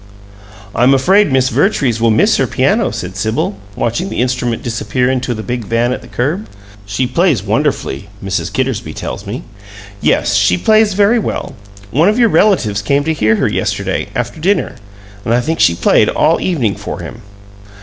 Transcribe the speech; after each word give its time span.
"I'm 0.73 0.95
afraid 0.95 1.31
Miss 1.31 1.49
Vertrees 1.49 2.01
will 2.01 2.09
miss 2.09 2.37
her 2.37 2.47
piano," 2.47 2.89
said 2.89 3.15
Sibyl, 3.15 3.57
watching 3.75 4.09
the 4.09 4.19
instrument 4.19 4.63
disappear 4.63 5.11
into 5.11 5.35
the 5.35 5.43
big 5.43 5.63
van 5.65 5.93
at 5.93 6.01
the 6.01 6.07
curb. 6.07 6.47
"She 6.87 7.05
plays 7.05 7.43
wonderfully, 7.43 8.09
Mrs. 8.25 8.51
Kittersby 8.51 8.95
tells 8.95 9.27
me." 9.27 9.43
"Yes, 10.01 10.33
she 10.33 10.57
plays 10.57 10.95
very 10.95 11.19
well. 11.19 11.53
One 11.91 12.09
of 12.09 12.17
your 12.17 12.29
relatives 12.29 12.81
came 12.81 13.03
to 13.03 13.13
hear 13.13 13.35
her 13.35 13.47
yesterday, 13.47 14.07
after 14.15 14.39
dinner, 14.39 14.73
and 15.23 15.35
I 15.35 15.39
think 15.39 15.59
she 15.59 15.75
played 15.75 16.09
all 16.09 16.41
evening 16.41 16.77
for 16.77 17.01
him." 17.01 17.21